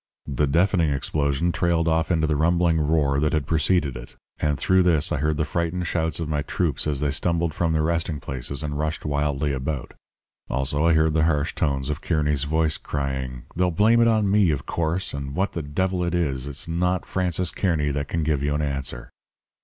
[0.25, 4.81] The deafening explosion trailed off into the rumbling roar that had preceded it; and through
[4.81, 8.19] this I heard the frightened shouts of my troops as they stumbled from their resting
[8.19, 9.93] places and rushed wildly about.
[10.49, 14.49] Also I heard the harsh tones of Kearny's voice crying: 'They'll blame it on me,
[14.49, 18.41] of course, and what the devil it is, it's not Francis Kearny that can give
[18.41, 19.11] you an answer.'